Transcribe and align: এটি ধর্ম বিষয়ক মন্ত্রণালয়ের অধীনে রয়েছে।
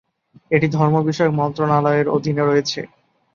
এটি 0.51 0.67
ধর্ম 0.75 0.95
বিষয়ক 1.09 1.33
মন্ত্রণালয়ের 1.39 2.07
অধীনে 2.15 2.43
রয়েছে। 2.45 2.79